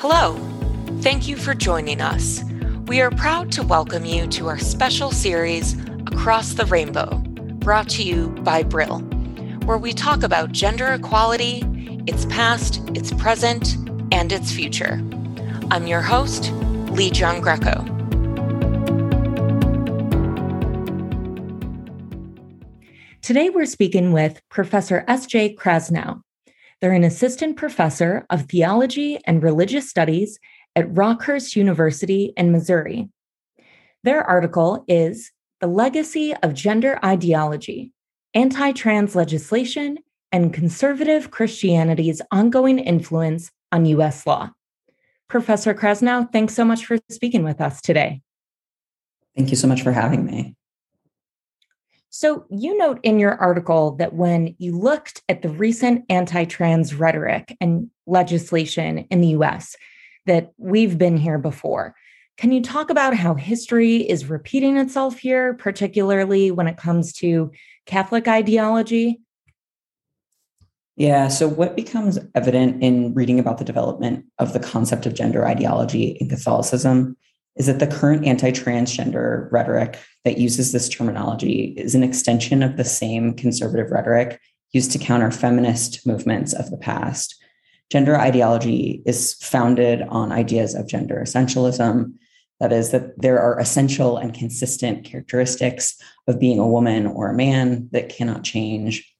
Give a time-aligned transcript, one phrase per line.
[0.00, 0.34] Hello.
[1.02, 2.42] Thank you for joining us.
[2.86, 7.18] We are proud to welcome you to our special series, Across the Rainbow,
[7.58, 9.00] brought to you by Brill,
[9.66, 11.66] where we talk about gender equality,
[12.06, 13.76] its past, its present,
[14.10, 15.02] and its future.
[15.70, 16.50] I'm your host,
[16.92, 17.84] Lee John Greco.
[23.20, 25.56] Today, we're speaking with Professor S.J.
[25.56, 26.22] Crasnow.
[26.80, 30.38] They're an assistant professor of theology and religious studies
[30.74, 33.08] at Rockhurst University in Missouri.
[34.02, 37.92] Their article is The Legacy of Gender Ideology
[38.34, 39.98] Anti Trans Legislation
[40.32, 44.26] and Conservative Christianity's Ongoing Influence on U.S.
[44.26, 44.50] Law.
[45.28, 48.22] Professor Crasnow, thanks so much for speaking with us today.
[49.36, 50.56] Thank you so much for having me.
[52.10, 56.94] So, you note in your article that when you looked at the recent anti trans
[56.94, 59.76] rhetoric and legislation in the US,
[60.26, 61.94] that we've been here before.
[62.36, 67.50] Can you talk about how history is repeating itself here, particularly when it comes to
[67.86, 69.20] Catholic ideology?
[70.96, 75.46] Yeah, so what becomes evident in reading about the development of the concept of gender
[75.46, 77.16] ideology in Catholicism
[77.56, 82.76] is that the current anti transgender rhetoric that uses this terminology is an extension of
[82.76, 84.40] the same conservative rhetoric
[84.72, 87.42] used to counter feminist movements of the past.
[87.90, 92.12] Gender ideology is founded on ideas of gender essentialism.
[92.60, 95.96] That is, that there are essential and consistent characteristics
[96.28, 99.12] of being a woman or a man that cannot change.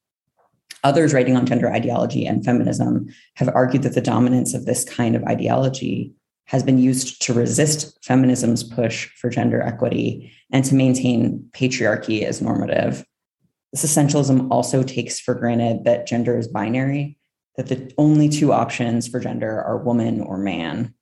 [0.85, 5.17] Others writing on gender ideology and feminism have argued that the dominance of this kind
[5.17, 6.15] of ideology
[6.51, 12.43] has been used to resist feminism's push for gender equity and to maintain patriarchy as
[12.43, 13.07] normative.
[13.73, 17.17] This essentialism also takes for granted that gender is binary,
[17.57, 20.93] that the only two options for gender are woman or man.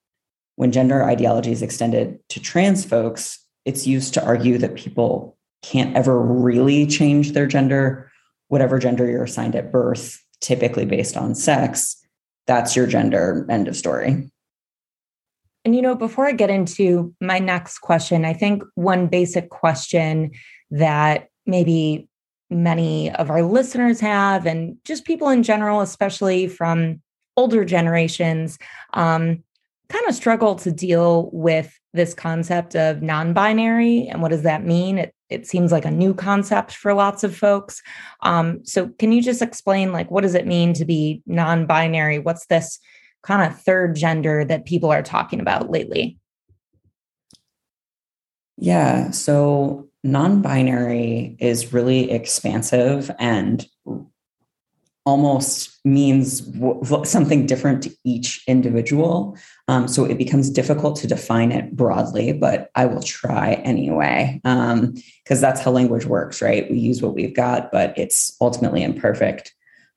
[0.56, 5.96] When gender ideology is extended to trans folks, it's used to argue that people can't
[5.96, 8.12] ever really change their gender.
[8.48, 11.96] Whatever gender you're assigned at birth, typically based on sex,
[12.46, 14.30] that's your gender, end of story.
[15.64, 20.30] And, you know, before I get into my next question, I think one basic question
[20.70, 22.08] that maybe
[22.50, 27.02] many of our listeners have, and just people in general, especially from
[27.36, 28.58] older generations,
[28.94, 29.42] um,
[29.88, 34.64] kind of struggle to deal with this concept of non binary and what does that
[34.64, 34.98] mean?
[34.98, 37.82] It, it seems like a new concept for lots of folks.
[38.22, 42.18] Um, so, can you just explain, like, what does it mean to be non binary?
[42.18, 42.78] What's this?
[43.22, 46.18] Kind of third gender that people are talking about lately?
[48.56, 49.10] Yeah.
[49.10, 53.66] So non binary is really expansive and
[55.08, 59.38] almost means w- something different to each individual.
[59.66, 64.74] Um, so it becomes difficult to define it broadly, but I will try anyway, because
[64.82, 64.94] um,
[65.40, 66.70] that's how language works, right?
[66.70, 69.54] We use what we've got, but it's ultimately imperfect.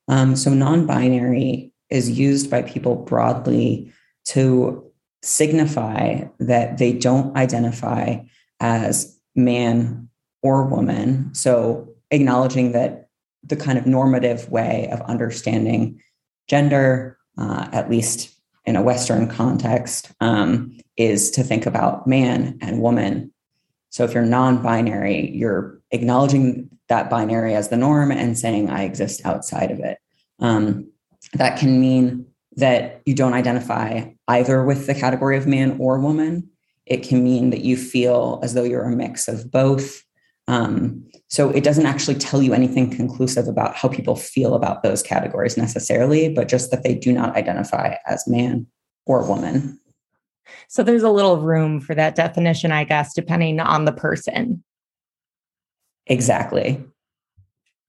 [0.07, 3.91] Um, so non binary is used by people broadly
[4.25, 4.91] to
[5.21, 8.17] signify that they don't identify
[8.59, 10.09] as man
[10.41, 11.33] or woman.
[11.33, 13.09] So, acknowledging that
[13.43, 16.01] the kind of normative way of understanding
[16.47, 18.35] gender, uh, at least
[18.65, 23.33] in a Western context, um, is to think about man and woman.
[23.89, 28.83] So, if you're non binary, you're acknowledging that binary as the norm and saying, I
[28.83, 29.97] exist outside of it.
[30.39, 30.91] Um,
[31.33, 36.49] that can mean that you don't identify either with the category of man or woman.
[36.85, 40.03] It can mean that you feel as though you're a mix of both.
[40.47, 45.01] Um, so it doesn't actually tell you anything conclusive about how people feel about those
[45.01, 48.67] categories necessarily, but just that they do not identify as man
[49.05, 49.79] or woman.
[50.67, 54.63] So there's a little room for that definition, I guess, depending on the person.
[56.07, 56.83] Exactly.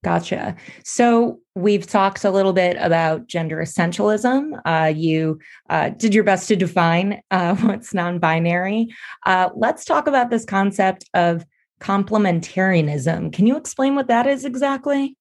[0.05, 0.57] Gotcha.
[0.85, 4.61] So we've talked a little bit about gender essentialism.
[4.65, 5.39] Uh, you
[5.71, 8.89] uh, did your best to define uh, what's non binary.
[9.25, 11.45] Uh, let's talk about this concept of
[11.81, 13.33] complementarianism.
[13.33, 15.17] Can you explain what that is exactly?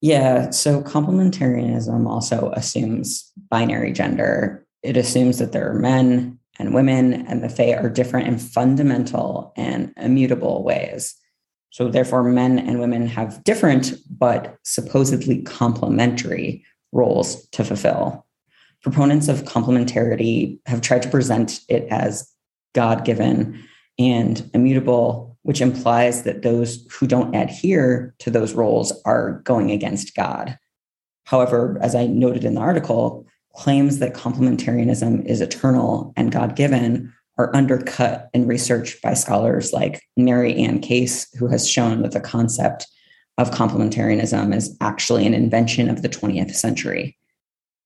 [0.00, 0.50] Yeah.
[0.50, 7.42] So complementarianism also assumes binary gender, it assumes that there are men and women and
[7.42, 11.14] that they are different in fundamental and immutable ways.
[11.70, 18.26] So, therefore, men and women have different but supposedly complementary roles to fulfill.
[18.82, 22.32] Proponents of complementarity have tried to present it as
[22.74, 23.62] God given
[23.98, 30.14] and immutable, which implies that those who don't adhere to those roles are going against
[30.14, 30.56] God.
[31.24, 37.12] However, as I noted in the article, claims that complementarianism is eternal and God given
[37.38, 42.20] are undercut in research by scholars like Mary Anne Case, who has shown that the
[42.20, 42.86] concept
[43.38, 47.16] of complementarianism is actually an invention of the 20th century.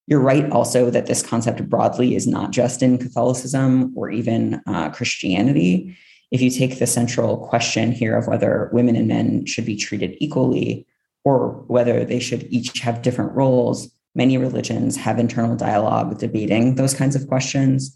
[0.07, 4.89] You're right also that this concept broadly is not just in Catholicism or even uh,
[4.89, 5.95] Christianity.
[6.31, 10.17] If you take the central question here of whether women and men should be treated
[10.19, 10.85] equally
[11.23, 16.93] or whether they should each have different roles, many religions have internal dialogue debating those
[16.93, 17.95] kinds of questions.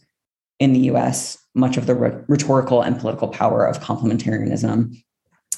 [0.59, 1.95] In the US, much of the
[2.27, 4.95] rhetorical and political power of complementarianism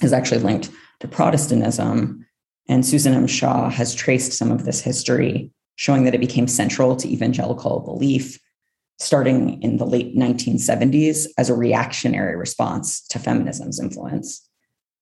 [0.02, 0.70] is actually linked
[1.00, 2.26] to Protestantism.
[2.68, 3.28] And Susan M.
[3.28, 8.40] Shaw has traced some of this history, showing that it became central to evangelical belief
[9.00, 14.46] starting in the late 1970s as a reactionary response to feminism's influence.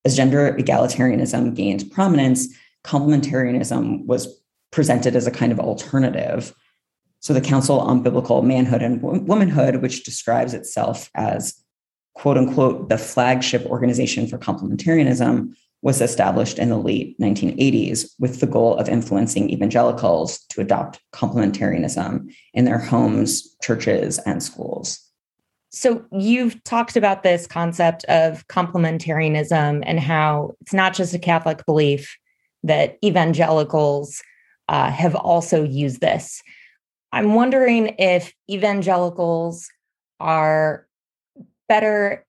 [0.05, 2.47] As gender egalitarianism gained prominence,
[2.85, 4.41] complementarianism was
[4.71, 6.53] presented as a kind of alternative.
[7.19, 11.61] So the Council on Biblical Manhood and Womanhood, which describes itself as
[12.13, 18.47] quote unquote the flagship organization for complementarianism, was established in the late 1980s with the
[18.47, 24.99] goal of influencing evangelicals to adopt complementarianism in their homes, churches, and schools.
[25.69, 31.65] So, you've talked about this concept of complementarianism and how it's not just a Catholic
[31.65, 32.17] belief,
[32.63, 34.21] that evangelicals
[34.69, 36.41] uh, have also used this.
[37.17, 39.71] I'm wondering if evangelicals
[40.19, 40.85] are
[41.67, 42.23] better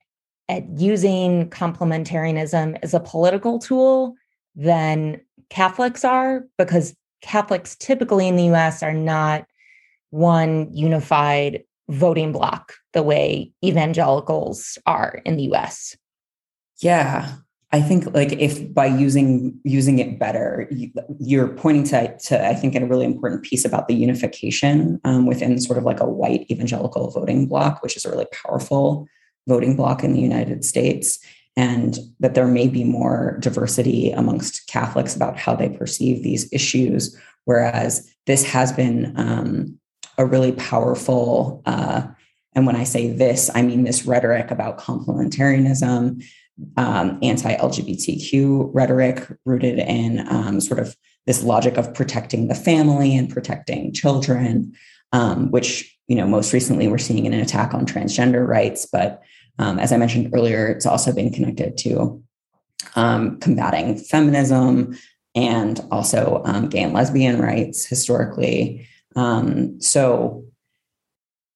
[0.49, 4.15] at using complementarianism as a political tool
[4.57, 5.21] than
[5.51, 9.47] Catholics are, because Catholics typically in the US are not
[10.09, 15.99] one unified voting bloc the way evangelicals are in the US.
[16.79, 17.35] Yeah.
[17.71, 22.55] I think like if by using using it better, you, are pointing to, to I
[22.55, 26.51] think a really important piece about the unification um, within sort of like a white
[26.51, 29.07] evangelical voting bloc, which is a really powerful
[29.47, 31.19] voting bloc in the United States,
[31.57, 37.19] and that there may be more diversity amongst Catholics about how they perceive these issues.
[37.45, 39.79] Whereas this has been um,
[40.17, 42.07] a really powerful, uh,
[42.55, 46.23] and when I say this, I mean this rhetoric about complementarianism,
[46.77, 50.97] um, anti LGBTQ rhetoric rooted in um, sort of
[51.27, 54.73] this logic of protecting the family and protecting children,
[55.13, 59.23] um, which you know most recently we're seeing in an attack on transgender rights, but
[59.59, 62.23] um, as I mentioned earlier, it's also been connected to
[62.95, 64.97] um, combating feminism
[65.35, 68.89] and also um, gay and lesbian rights historically.
[69.81, 70.48] So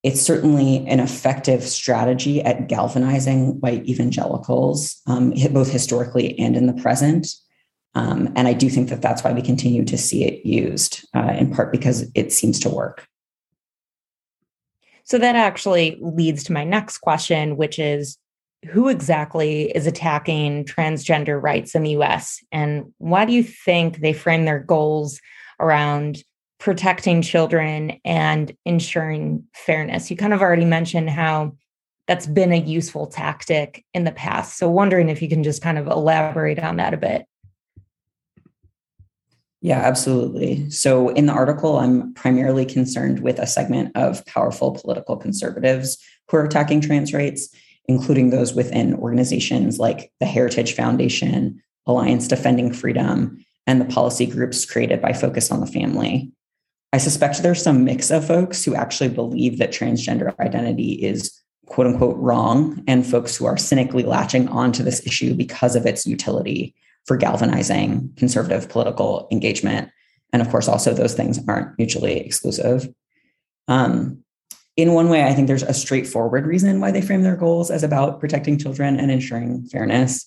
[0.03, 6.73] it's certainly an effective strategy at galvanizing white evangelicals, um, both historically and in the
[6.73, 7.29] present.
[7.95, 11.35] Um, and I do think that that's why we continue to see it used, uh,
[11.39, 13.07] in part because it seems to work.
[15.05, 18.19] So that actually leads to my next question, which is
[18.71, 22.43] who exactly is attacking transgender rights in the US?
[22.53, 25.21] And why do you think they frame their goals
[25.61, 26.23] around
[26.63, 30.13] protecting children and ensuring fairness?
[30.13, 31.57] You kind of already mentioned how
[32.07, 34.59] that's been a useful tactic in the past.
[34.59, 37.27] So, wondering if you can just kind of elaborate on that a bit.
[39.61, 40.71] Yeah, absolutely.
[40.71, 46.37] So, in the article, I'm primarily concerned with a segment of powerful political conservatives who
[46.37, 47.49] are attacking trans rights,
[47.87, 54.65] including those within organizations like the Heritage Foundation, Alliance Defending Freedom, and the policy groups
[54.65, 56.31] created by Focus on the Family.
[56.93, 61.87] I suspect there's some mix of folks who actually believe that transgender identity is quote
[61.87, 66.75] unquote wrong, and folks who are cynically latching onto this issue because of its utility
[67.07, 69.91] for galvanizing conservative political engagement.
[70.33, 72.89] And of course, also those things aren't mutually exclusive.
[73.69, 74.23] Um,
[74.77, 77.83] in one way, I think there's a straightforward reason why they frame their goals as
[77.83, 80.27] about protecting children and ensuring fairness.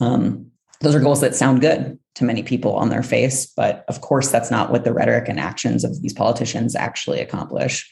[0.00, 4.00] Um, those are goals that sound good to many people on their face, but of
[4.00, 7.90] course, that's not what the rhetoric and actions of these politicians actually accomplish.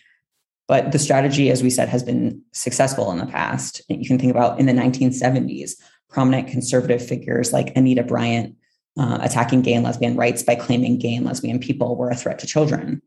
[0.67, 3.83] But the strategy, as we said, has been successful in the past.
[3.89, 5.73] You can think about in the 1970s,
[6.09, 8.57] prominent conservative figures like Anita Bryant
[8.99, 12.39] uh, attacking gay and lesbian rights by claiming gay and lesbian people were a threat
[12.41, 13.01] to children.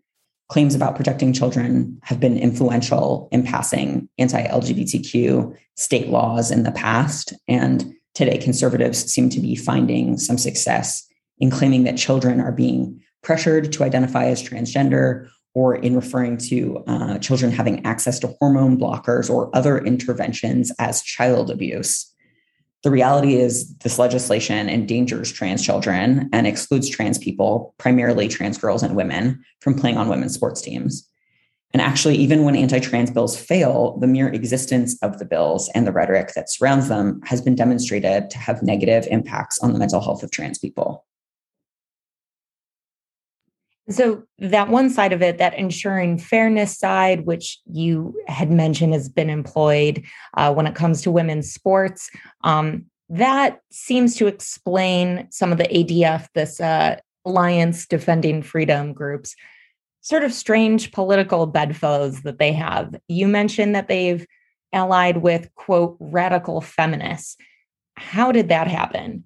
[0.49, 6.71] Claims about protecting children have been influential in passing anti LGBTQ state laws in the
[6.71, 7.33] past.
[7.47, 11.07] And today, conservatives seem to be finding some success
[11.39, 16.83] in claiming that children are being pressured to identify as transgender or in referring to
[16.87, 22.07] uh, children having access to hormone blockers or other interventions as child abuse.
[22.83, 28.81] The reality is, this legislation endangers trans children and excludes trans people, primarily trans girls
[28.81, 31.07] and women, from playing on women's sports teams.
[31.73, 35.87] And actually, even when anti trans bills fail, the mere existence of the bills and
[35.87, 40.01] the rhetoric that surrounds them has been demonstrated to have negative impacts on the mental
[40.01, 41.05] health of trans people.
[43.89, 49.09] So, that one side of it, that ensuring fairness side, which you had mentioned has
[49.09, 50.03] been employed
[50.35, 52.09] uh, when it comes to women's sports,
[52.43, 59.35] um, that seems to explain some of the ADF, this uh, Alliance Defending Freedom groups,
[60.01, 62.95] sort of strange political bedfellows that they have.
[63.07, 64.25] You mentioned that they've
[64.73, 67.37] allied with, quote, radical feminists.
[67.95, 69.25] How did that happen?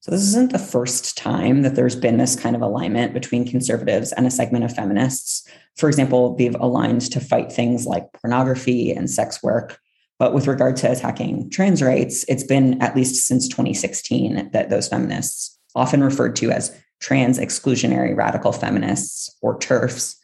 [0.00, 4.12] So, this isn't the first time that there's been this kind of alignment between conservatives
[4.12, 5.46] and a segment of feminists.
[5.76, 9.78] For example, they've aligned to fight things like pornography and sex work.
[10.18, 14.88] But with regard to attacking trans rights, it's been at least since 2016 that those
[14.88, 20.16] feminists, often referred to as trans exclusionary radical feminists or TERFs,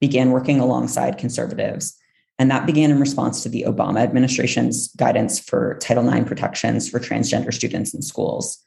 [0.00, 1.96] began working alongside conservatives.
[2.38, 6.98] And that began in response to the Obama administration's guidance for Title IX protections for
[6.98, 8.64] transgender students in schools.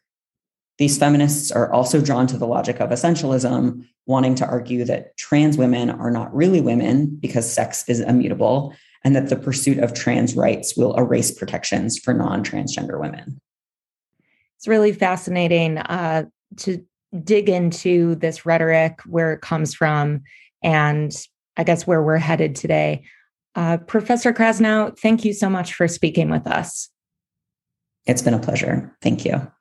[0.78, 5.58] These feminists are also drawn to the logic of essentialism, wanting to argue that trans
[5.58, 8.74] women are not really women because sex is immutable,
[9.04, 13.42] and that the pursuit of trans rights will erase protections for non transgender women.
[14.58, 16.26] It's really fascinating uh,
[16.58, 16.86] to
[17.24, 20.24] dig into this rhetoric, where it comes from,
[20.64, 21.12] and
[21.56, 23.04] I guess where we're headed today.
[23.56, 26.90] Uh, Professor Crasnow, thank you so much for speaking with us.
[28.06, 28.96] It's been a pleasure.
[29.02, 29.52] Thank you.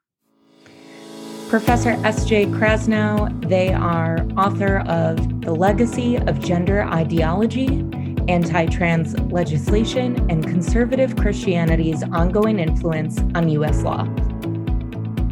[1.48, 2.46] Professor S.J.
[2.46, 7.84] Crasnow, they are author of The Legacy of Gender Ideology,
[8.28, 13.82] Anti Trans Legislation, and Conservative Christianity's Ongoing Influence on U.S.
[13.82, 14.35] Law.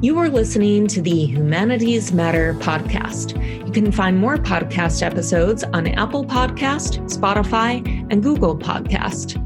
[0.00, 3.34] You are listening to the Humanities Matter podcast.
[3.66, 9.43] You can find more podcast episodes on Apple Podcast, Spotify, and Google Podcast.